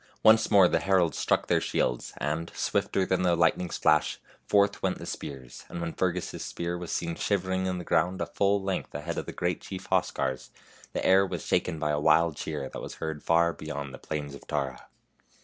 [0.23, 4.97] Once more the heralds struck their shields, and, swifter than the lightning's flash, forth went
[4.97, 8.71] the spears, and when Fergus's spear was seen shivering in the ground a full THE
[8.71, 10.49] HUNTSMAN'S SON 89 length ahead of the great chief Oscar's,
[10.93, 14.33] the air was shaken by a wild cheer that was heard far beyond the plains
[14.33, 14.87] of Tara.